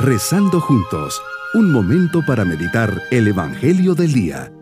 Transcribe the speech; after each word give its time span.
Rezando 0.00 0.60
juntos, 0.60 1.20
un 1.54 1.72
momento 1.72 2.24
para 2.24 2.44
meditar 2.44 3.02
el 3.10 3.26
Evangelio 3.26 3.96
del 3.96 4.12
Día. 4.12 4.52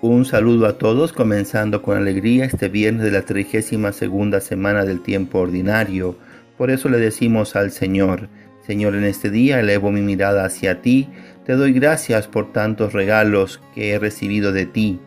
Un 0.00 0.24
saludo 0.24 0.66
a 0.66 0.78
todos, 0.78 1.12
comenzando 1.12 1.80
con 1.80 1.96
alegría 1.96 2.44
este 2.46 2.68
viernes 2.68 3.04
de 3.04 3.12
la 3.12 3.22
32 3.22 3.94
segunda 3.94 4.40
semana 4.40 4.84
del 4.84 5.00
tiempo 5.00 5.38
ordinario. 5.38 6.16
Por 6.58 6.72
eso 6.72 6.88
le 6.88 6.98
decimos 6.98 7.54
al 7.54 7.70
Señor, 7.70 8.28
Señor, 8.66 8.96
en 8.96 9.04
este 9.04 9.30
día 9.30 9.60
elevo 9.60 9.92
mi 9.92 10.00
mirada 10.00 10.44
hacia 10.44 10.82
ti, 10.82 11.08
te 11.46 11.52
doy 11.52 11.72
gracias 11.72 12.26
por 12.26 12.52
tantos 12.52 12.94
regalos 12.94 13.60
que 13.76 13.92
he 13.92 13.98
recibido 14.00 14.50
de 14.50 14.66
ti. 14.66 14.98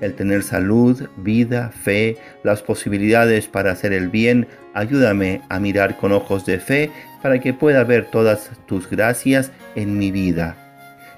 El 0.00 0.14
tener 0.14 0.42
salud, 0.42 1.08
vida, 1.18 1.70
fe, 1.70 2.16
las 2.42 2.62
posibilidades 2.62 3.48
para 3.48 3.72
hacer 3.72 3.92
el 3.92 4.08
bien, 4.08 4.48
ayúdame 4.72 5.42
a 5.48 5.60
mirar 5.60 5.98
con 5.98 6.12
ojos 6.12 6.46
de 6.46 6.58
fe 6.58 6.90
para 7.22 7.38
que 7.38 7.52
pueda 7.52 7.84
ver 7.84 8.06
todas 8.10 8.50
tus 8.66 8.88
gracias 8.88 9.52
en 9.74 9.98
mi 9.98 10.10
vida. 10.10 10.56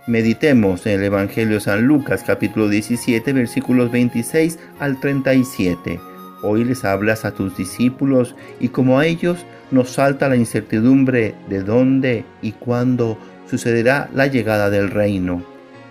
Meditemos 0.09 0.85
en 0.87 0.99
el 0.99 1.05
Evangelio 1.05 1.55
de 1.55 1.61
San 1.61 1.87
Lucas 1.87 2.25
capítulo 2.27 2.69
17 2.69 3.33
versículos 3.33 3.93
26 3.93 4.59
al 4.81 4.99
37. 4.99 6.01
Hoy 6.43 6.65
les 6.65 6.85
hablas 6.85 7.25
a 7.25 7.31
tus 7.31 7.57
discípulos 7.57 8.35
y 8.59 8.71
como 8.71 8.99
a 8.99 9.07
ellos 9.07 9.47
nos 9.71 9.91
salta 9.91 10.29
la 10.29 10.35
incertidumbre 10.35 11.37
de 11.49 11.63
dónde 11.63 12.25
y 12.43 12.51
cuándo 12.51 13.17
sucederá 13.49 14.11
la 14.13 14.27
llegada 14.27 14.71
del 14.71 14.91
reino. 14.91 15.45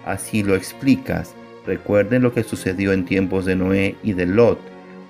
Así 0.06 0.44
lo 0.44 0.56
explicas. 0.56 1.34
Recuerden 1.66 2.24
lo 2.24 2.34
que 2.34 2.44
sucedió 2.44 2.94
en 2.94 3.06
tiempos 3.06 3.46
de 3.46 3.56
Noé 3.56 3.96
y 4.04 4.14
de 4.14 4.26
Lot. 4.26 4.60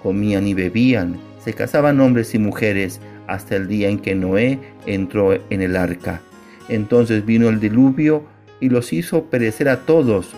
Comían 0.03 0.47
y 0.47 0.53
bebían, 0.53 1.19
se 1.43 1.53
casaban 1.53 1.99
hombres 1.99 2.33
y 2.33 2.39
mujeres 2.39 2.99
hasta 3.27 3.55
el 3.55 3.67
día 3.67 3.89
en 3.89 3.99
que 3.99 4.15
Noé 4.15 4.59
entró 4.85 5.33
en 5.33 5.61
el 5.61 5.75
arca. 5.75 6.21
Entonces 6.69 7.25
vino 7.25 7.49
el 7.49 7.59
diluvio 7.59 8.23
y 8.59 8.69
los 8.69 8.93
hizo 8.93 9.25
perecer 9.25 9.69
a 9.69 9.85
todos. 9.85 10.33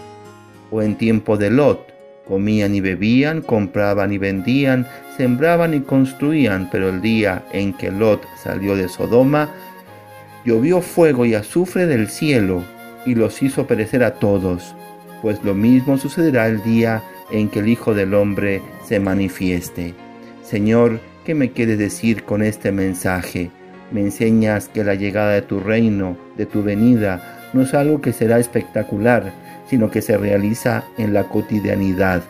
O 0.72 0.81
en 0.81 0.97
tiempo 0.97 1.38
de 1.38 1.50
Lot, 1.50 1.94
Comían 2.27 2.73
y 2.73 2.80
bebían, 2.80 3.42
compraban 3.42 4.14
y 4.14 4.17
vendían, 4.17 4.88
sembraban 5.17 5.73
y 5.73 5.81
construían, 5.81 6.70
pero 6.72 6.88
el 6.89 7.02
día 7.02 7.44
en 7.52 7.73
que 7.73 7.92
Lot 7.92 8.25
salió 8.42 8.77
de 8.77 8.88
Sodoma, 8.88 9.50
llovió 10.45 10.81
fuego 10.81 11.25
y 11.25 11.36
azufre 11.36 11.86
del 11.86 12.08
cielo 12.08 12.64
y 13.05 13.16
los 13.16 13.44
hizo 13.44 13.67
perecer 13.67 14.03
a 14.03 14.14
todos. 14.16 14.73
Pues 15.23 15.41
lo 15.41 15.55
mismo 15.55 15.97
sucederá 15.97 16.47
el 16.47 16.61
día 16.63 17.02
en 17.31 17.47
que 17.47 17.59
el 17.59 17.69
Hijo 17.69 17.93
del 17.93 18.13
Hombre 18.13 18.61
se 18.85 18.99
manifieste. 18.99 19.93
Señor, 20.43 20.99
¿qué 21.25 21.33
me 21.33 21.52
quieres 21.52 21.80
decir 21.80 22.23
con 22.25 22.43
este 22.43 22.73
mensaje? 22.73 23.49
Me 23.93 24.02
enseñas 24.02 24.67
que 24.67 24.83
la 24.83 24.95
llegada 24.95 25.31
de 25.31 25.41
tu 25.41 25.61
reino, 25.61 26.17
de 26.35 26.45
tu 26.45 26.61
venida, 26.61 27.39
no 27.53 27.61
es 27.61 27.73
algo 27.73 28.02
que 28.02 28.11
será 28.11 28.38
espectacular, 28.38 29.31
sino 29.69 29.89
que 29.89 30.02
se 30.02 30.17
realiza 30.17 30.83
en 30.97 31.13
la 31.13 31.23
cotidianidad, 31.23 32.21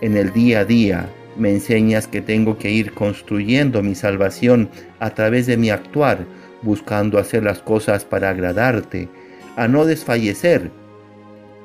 en 0.00 0.16
el 0.16 0.32
día 0.32 0.60
a 0.60 0.64
día. 0.64 1.10
Me 1.36 1.50
enseñas 1.50 2.06
que 2.06 2.22
tengo 2.22 2.56
que 2.56 2.70
ir 2.70 2.92
construyendo 2.92 3.82
mi 3.82 3.94
salvación 3.94 4.70
a 4.98 5.10
través 5.10 5.44
de 5.44 5.58
mi 5.58 5.68
actuar, 5.68 6.24
buscando 6.62 7.18
hacer 7.18 7.42
las 7.42 7.58
cosas 7.58 8.06
para 8.06 8.30
agradarte, 8.30 9.10
a 9.56 9.68
no 9.68 9.84
desfallecer 9.84 10.79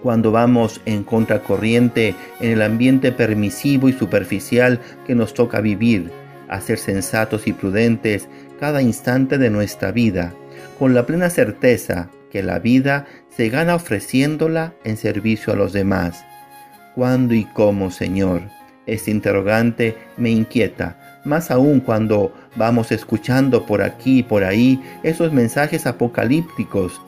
cuando 0.05 0.31
vamos 0.31 0.81
en 0.85 1.03
contracorriente 1.03 2.13
en 2.39 2.51
el 2.51 2.61
ambiente 2.61 3.11
permisivo 3.11 3.89
y 3.89 3.93
superficial 3.93 4.79
que 5.07 5.15
nos 5.15 5.33
toca 5.33 5.61
vivir, 5.61 6.11
a 6.47 6.61
ser 6.61 6.77
sensatos 6.77 7.47
y 7.47 7.53
prudentes 7.53 8.27
cada 8.59 8.83
instante 8.83 9.39
de 9.39 9.49
nuestra 9.49 9.91
vida, 9.91 10.31
con 10.77 10.93
la 10.93 11.07
plena 11.07 11.31
certeza 11.31 12.11
que 12.29 12.43
la 12.43 12.59
vida 12.59 13.07
se 13.35 13.49
gana 13.49 13.73
ofreciéndola 13.73 14.75
en 14.83 14.97
servicio 14.97 15.53
a 15.53 15.55
los 15.55 15.73
demás. 15.73 16.23
¿Cuándo 16.93 17.33
y 17.33 17.45
cómo, 17.45 17.89
Señor? 17.89 18.43
Este 18.85 19.09
interrogante 19.09 19.97
me 20.17 20.29
inquieta, 20.29 20.99
más 21.25 21.49
aún 21.49 21.79
cuando 21.79 22.31
vamos 22.55 22.91
escuchando 22.91 23.65
por 23.65 23.81
aquí 23.81 24.19
y 24.19 24.23
por 24.23 24.43
ahí 24.43 24.79
esos 25.01 25.33
mensajes 25.33 25.87
apocalípticos 25.87 27.01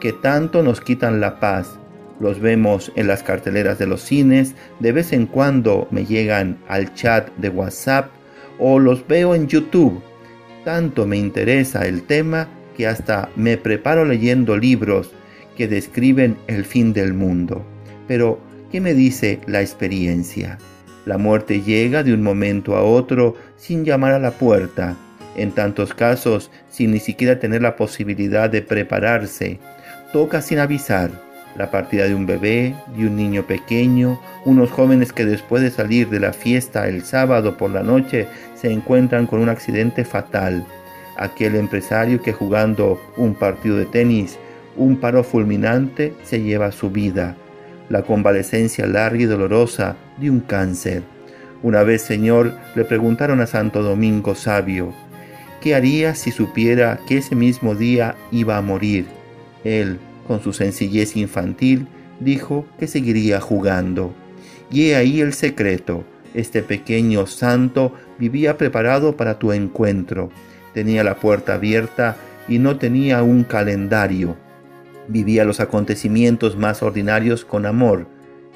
que 0.00 0.12
tanto 0.12 0.64
nos 0.64 0.80
quitan 0.80 1.20
la 1.20 1.38
paz. 1.38 1.79
Los 2.20 2.38
vemos 2.38 2.92
en 2.96 3.06
las 3.06 3.22
carteleras 3.22 3.78
de 3.78 3.86
los 3.86 4.02
cines, 4.02 4.54
de 4.78 4.92
vez 4.92 5.12
en 5.12 5.26
cuando 5.26 5.88
me 5.90 6.04
llegan 6.04 6.58
al 6.68 6.94
chat 6.94 7.34
de 7.38 7.48
WhatsApp 7.48 8.10
o 8.58 8.78
los 8.78 9.06
veo 9.08 9.34
en 9.34 9.48
YouTube. 9.48 10.02
Tanto 10.64 11.06
me 11.06 11.16
interesa 11.16 11.86
el 11.86 12.02
tema 12.02 12.46
que 12.76 12.86
hasta 12.86 13.30
me 13.36 13.56
preparo 13.56 14.04
leyendo 14.04 14.58
libros 14.58 15.10
que 15.56 15.66
describen 15.66 16.36
el 16.46 16.66
fin 16.66 16.92
del 16.92 17.14
mundo. 17.14 17.64
Pero, 18.06 18.38
¿qué 18.70 18.82
me 18.82 18.92
dice 18.92 19.40
la 19.46 19.62
experiencia? 19.62 20.58
La 21.06 21.16
muerte 21.16 21.62
llega 21.62 22.02
de 22.02 22.12
un 22.12 22.22
momento 22.22 22.76
a 22.76 22.82
otro 22.82 23.34
sin 23.56 23.86
llamar 23.86 24.12
a 24.12 24.18
la 24.18 24.32
puerta, 24.32 24.94
en 25.36 25.52
tantos 25.52 25.94
casos 25.94 26.50
sin 26.68 26.90
ni 26.90 27.00
siquiera 27.00 27.38
tener 27.38 27.62
la 27.62 27.76
posibilidad 27.76 28.50
de 28.50 28.60
prepararse. 28.60 29.58
Toca 30.12 30.42
sin 30.42 30.58
avisar 30.58 31.29
la 31.56 31.70
partida 31.70 32.06
de 32.06 32.14
un 32.14 32.26
bebé, 32.26 32.74
de 32.96 33.06
un 33.06 33.16
niño 33.16 33.44
pequeño, 33.44 34.20
unos 34.44 34.70
jóvenes 34.70 35.12
que 35.12 35.24
después 35.24 35.62
de 35.62 35.70
salir 35.70 36.08
de 36.08 36.20
la 36.20 36.32
fiesta 36.32 36.88
el 36.88 37.02
sábado 37.02 37.56
por 37.56 37.70
la 37.70 37.82
noche 37.82 38.28
se 38.54 38.70
encuentran 38.72 39.26
con 39.26 39.40
un 39.40 39.48
accidente 39.48 40.04
fatal 40.04 40.64
aquel 41.20 41.54
empresario 41.54 42.22
que 42.22 42.32
jugando 42.32 42.98
un 43.16 43.34
partido 43.34 43.76
de 43.76 43.84
tenis, 43.84 44.38
un 44.76 44.96
paro 44.96 45.22
fulminante, 45.22 46.14
se 46.24 46.40
lleva 46.40 46.72
su 46.72 46.90
vida, 46.90 47.36
la 47.90 48.02
convalecencia 48.02 48.86
larga 48.86 49.22
y 49.22 49.26
dolorosa 49.26 49.96
de 50.16 50.30
un 50.30 50.40
cáncer. 50.40 51.02
Una 51.62 51.82
vez, 51.82 52.02
Señor, 52.02 52.54
le 52.74 52.84
preguntaron 52.84 53.40
a 53.42 53.46
Santo 53.46 53.82
Domingo 53.82 54.34
Sabio, 54.34 54.94
¿qué 55.60 55.74
haría 55.74 56.14
si 56.14 56.30
supiera 56.30 56.98
que 57.06 57.18
ese 57.18 57.36
mismo 57.36 57.74
día 57.74 58.16
iba 58.32 58.56
a 58.56 58.62
morir? 58.62 59.04
Él, 59.62 59.98
con 60.26 60.42
su 60.42 60.52
sencillez 60.52 61.16
infantil, 61.16 61.86
dijo 62.20 62.66
que 62.78 62.86
seguiría 62.86 63.40
jugando. 63.40 64.14
Y 64.70 64.88
he 64.88 64.96
ahí 64.96 65.20
el 65.20 65.32
secreto. 65.32 66.04
Este 66.34 66.62
pequeño 66.62 67.26
santo 67.26 67.92
vivía 68.18 68.56
preparado 68.56 69.16
para 69.16 69.38
tu 69.38 69.52
encuentro 69.52 70.30
tenía 70.72 71.04
la 71.04 71.16
puerta 71.16 71.54
abierta 71.54 72.16
y 72.48 72.58
no 72.58 72.76
tenía 72.76 73.22
un 73.22 73.44
calendario. 73.44 74.36
Vivía 75.08 75.44
los 75.44 75.60
acontecimientos 75.60 76.56
más 76.56 76.82
ordinarios 76.82 77.44
con 77.44 77.66
amor. 77.66 78.06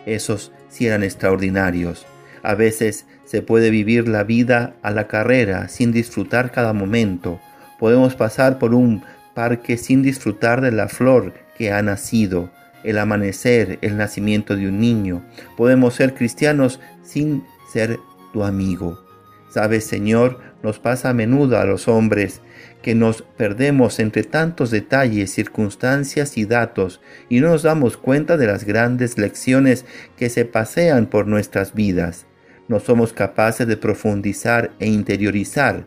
Esos 0.06 0.52
sí 0.68 0.86
eran 0.86 1.02
extraordinarios. 1.02 2.06
A 2.42 2.54
veces 2.54 3.06
se 3.24 3.42
puede 3.42 3.70
vivir 3.70 4.06
la 4.08 4.22
vida 4.22 4.74
a 4.82 4.90
la 4.90 5.08
carrera 5.08 5.68
sin 5.68 5.92
disfrutar 5.92 6.52
cada 6.52 6.72
momento. 6.72 7.40
Podemos 7.78 8.14
pasar 8.14 8.58
por 8.58 8.74
un 8.74 9.02
parque 9.34 9.76
sin 9.76 10.02
disfrutar 10.02 10.60
de 10.60 10.70
la 10.70 10.88
flor 10.88 11.32
que 11.56 11.72
ha 11.72 11.82
nacido, 11.82 12.50
el 12.82 12.98
amanecer, 12.98 13.78
el 13.80 13.96
nacimiento 13.96 14.56
de 14.56 14.68
un 14.68 14.80
niño. 14.80 15.24
Podemos 15.56 15.94
ser 15.94 16.14
cristianos 16.14 16.80
sin 17.02 17.44
ser 17.72 17.98
tu 18.32 18.44
amigo. 18.44 19.04
Sabes, 19.48 19.84
Señor, 19.84 20.40
nos 20.62 20.80
pasa 20.80 21.10
a 21.10 21.14
menudo 21.14 21.58
a 21.58 21.64
los 21.64 21.86
hombres 21.88 22.40
que 22.82 22.94
nos 22.94 23.22
perdemos 23.22 23.98
entre 24.00 24.24
tantos 24.24 24.70
detalles, 24.70 25.32
circunstancias 25.32 26.36
y 26.36 26.44
datos 26.44 27.00
y 27.28 27.40
no 27.40 27.48
nos 27.48 27.62
damos 27.62 27.96
cuenta 27.96 28.36
de 28.36 28.46
las 28.46 28.64
grandes 28.64 29.16
lecciones 29.16 29.86
que 30.16 30.28
se 30.28 30.44
pasean 30.44 31.06
por 31.06 31.26
nuestras 31.26 31.72
vidas. 31.72 32.26
No 32.68 32.80
somos 32.80 33.12
capaces 33.12 33.66
de 33.66 33.76
profundizar 33.76 34.72
e 34.80 34.88
interiorizar. 34.88 35.86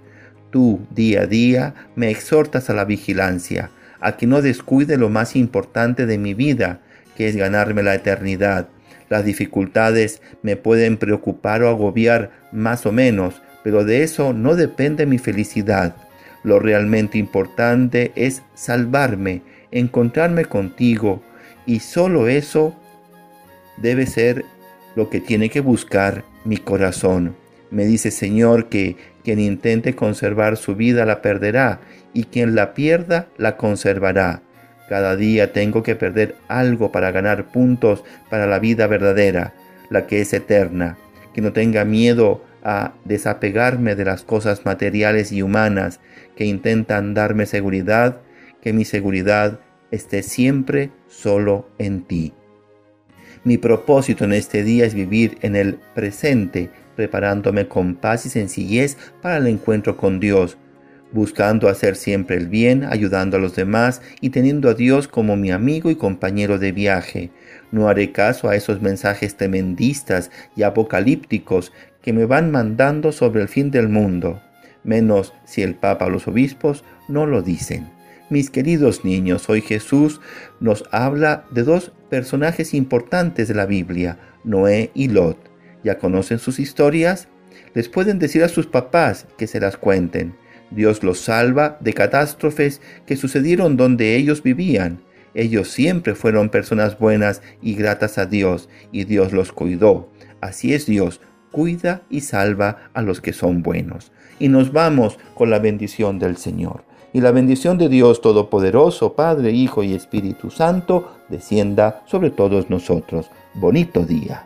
Tú, 0.49 0.87
día 0.89 1.21
a 1.21 1.27
día, 1.27 1.73
me 1.95 2.09
exhortas 2.09 2.69
a 2.69 2.73
la 2.73 2.85
vigilancia, 2.85 3.69
a 3.99 4.17
que 4.17 4.27
no 4.27 4.41
descuide 4.41 4.97
lo 4.97 5.09
más 5.09 5.35
importante 5.35 6.05
de 6.05 6.17
mi 6.17 6.33
vida, 6.33 6.81
que 7.15 7.27
es 7.27 7.35
ganarme 7.35 7.83
la 7.83 7.95
eternidad. 7.95 8.69
Las 9.09 9.25
dificultades 9.25 10.21
me 10.43 10.55
pueden 10.55 10.97
preocupar 10.97 11.63
o 11.63 11.69
agobiar 11.69 12.31
más 12.51 12.85
o 12.85 12.91
menos, 12.91 13.41
pero 13.63 13.85
de 13.85 14.03
eso 14.03 14.33
no 14.33 14.55
depende 14.55 15.05
mi 15.05 15.17
felicidad. 15.17 15.95
Lo 16.43 16.59
realmente 16.59 17.17
importante 17.17 18.11
es 18.15 18.43
salvarme, 18.53 19.41
encontrarme 19.71 20.45
contigo, 20.45 21.21
y 21.65 21.79
solo 21.79 22.27
eso 22.27 22.75
debe 23.77 24.05
ser 24.05 24.45
lo 24.95 25.09
que 25.09 25.19
tiene 25.19 25.49
que 25.49 25.59
buscar 25.59 26.23
mi 26.45 26.57
corazón. 26.57 27.35
Me 27.69 27.85
dice 27.85 28.11
Señor 28.11 28.69
que 28.69 28.95
quien 29.23 29.39
intente 29.39 29.93
conservar 29.93 30.55
su 30.55 30.75
vida 30.75 31.05
la 31.05 31.21
perderá, 31.21 31.81
y 32.17 32.23
quien 32.23 32.55
la 32.55 32.73
pierda 32.73 33.27
la 33.37 33.57
conservará. 33.57 34.41
Cada 34.89 35.15
día 35.15 35.53
tengo 35.53 35.83
que 35.83 35.95
perder 35.95 36.33
algo 36.47 36.91
para 36.91 37.11
ganar 37.11 37.51
puntos 37.51 38.03
para 38.31 38.47
la 38.47 38.57
vida 38.57 38.87
verdadera, 38.87 39.53
la 39.91 40.07
que 40.07 40.21
es 40.21 40.33
eterna. 40.33 40.97
Que 41.35 41.41
no 41.41 41.53
tenga 41.53 41.85
miedo 41.85 42.43
a 42.63 42.93
desapegarme 43.05 43.93
de 43.93 44.05
las 44.05 44.23
cosas 44.23 44.65
materiales 44.65 45.31
y 45.31 45.43
humanas 45.43 45.99
que 46.35 46.45
intentan 46.45 47.13
darme 47.13 47.45
seguridad, 47.45 48.17
que 48.63 48.73
mi 48.73 48.83
seguridad 48.83 49.59
esté 49.91 50.23
siempre 50.23 50.89
solo 51.07 51.69
en 51.77 52.01
ti. 52.01 52.33
Mi 53.43 53.59
propósito 53.59 54.23
en 54.23 54.33
este 54.33 54.63
día 54.63 54.87
es 54.87 54.95
vivir 54.95 55.37
en 55.43 55.55
el 55.55 55.75
presente, 55.93 56.71
preparándome 56.95 57.67
con 57.67 57.93
paz 57.93 58.25
y 58.25 58.29
sencillez 58.29 58.97
para 59.21 59.37
el 59.37 59.45
encuentro 59.45 59.97
con 59.97 60.19
Dios, 60.19 60.57
buscando 61.11 61.69
hacer 61.69 61.95
siempre 61.95 62.35
el 62.37 62.47
bien, 62.47 62.83
ayudando 62.83 63.37
a 63.37 63.39
los 63.39 63.55
demás 63.55 64.01
y 64.21 64.29
teniendo 64.29 64.69
a 64.69 64.73
Dios 64.73 65.07
como 65.07 65.35
mi 65.35 65.51
amigo 65.51 65.89
y 65.89 65.95
compañero 65.95 66.59
de 66.59 66.71
viaje. 66.71 67.31
No 67.71 67.87
haré 67.87 68.11
caso 68.11 68.49
a 68.49 68.55
esos 68.55 68.81
mensajes 68.81 69.35
tremendistas 69.37 70.31
y 70.55 70.63
apocalípticos 70.63 71.71
que 72.01 72.13
me 72.13 72.25
van 72.25 72.51
mandando 72.51 73.11
sobre 73.11 73.41
el 73.41 73.47
fin 73.47 73.71
del 73.71 73.89
mundo, 73.89 74.41
menos 74.83 75.33
si 75.45 75.61
el 75.61 75.75
Papa 75.75 76.05
o 76.05 76.09
los 76.09 76.27
obispos 76.27 76.83
no 77.07 77.25
lo 77.25 77.41
dicen. 77.41 77.89
Mis 78.29 78.49
queridos 78.49 79.05
niños, 79.05 79.49
hoy 79.49 79.61
Jesús 79.61 80.19
nos 80.59 80.83
habla 80.91 81.45
de 81.51 81.63
dos 81.63 81.93
personajes 82.09 82.73
importantes 82.73 83.47
de 83.47 83.53
la 83.53 83.65
Biblia, 83.65 84.19
Noé 84.43 84.91
y 84.93 85.07
Lot. 85.07 85.37
¿Ya 85.83 85.97
conocen 85.97 86.39
sus 86.39 86.59
historias? 86.59 87.29
Les 87.73 87.87
pueden 87.87 88.19
decir 88.19 88.43
a 88.43 88.49
sus 88.49 88.67
papás 88.67 89.27
que 89.37 89.47
se 89.47 89.61
las 89.61 89.77
cuenten. 89.77 90.35
Dios 90.71 91.03
los 91.03 91.19
salva 91.19 91.77
de 91.79 91.93
catástrofes 91.93 92.81
que 93.05 93.15
sucedieron 93.15 93.77
donde 93.77 94.15
ellos 94.15 94.43
vivían. 94.43 94.99
Ellos 95.33 95.69
siempre 95.69 96.15
fueron 96.15 96.49
personas 96.49 96.97
buenas 96.97 97.41
y 97.61 97.75
gratas 97.75 98.17
a 98.17 98.25
Dios, 98.25 98.69
y 98.91 99.03
Dios 99.03 99.33
los 99.33 99.51
cuidó. 99.51 100.09
Así 100.41 100.73
es 100.73 100.85
Dios, 100.85 101.21
cuida 101.51 102.01
y 102.09 102.21
salva 102.21 102.89
a 102.93 103.01
los 103.01 103.21
que 103.21 103.33
son 103.33 103.61
buenos. 103.61 104.11
Y 104.39 104.49
nos 104.49 104.71
vamos 104.71 105.17
con 105.35 105.49
la 105.49 105.59
bendición 105.59 106.19
del 106.19 106.37
Señor. 106.37 106.85
Y 107.13 107.21
la 107.21 107.31
bendición 107.31 107.77
de 107.77 107.89
Dios 107.89 108.21
Todopoderoso, 108.21 109.13
Padre, 109.13 109.51
Hijo 109.51 109.83
y 109.83 109.93
Espíritu 109.93 110.51
Santo, 110.51 111.17
descienda 111.29 112.03
sobre 112.05 112.31
todos 112.31 112.69
nosotros. 112.69 113.29
Bonito 113.55 114.05
día. 114.05 114.45